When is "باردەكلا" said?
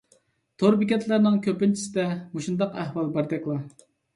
3.19-3.63